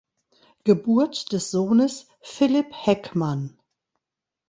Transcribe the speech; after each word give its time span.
Geburt 0.63 1.31
des 1.31 1.51
Sohnes 1.51 2.07
Philipp 2.21 2.71
Heckmann. 2.87 3.59